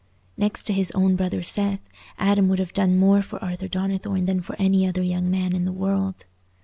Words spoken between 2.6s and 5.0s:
done more for Arthur Donnithorne than for any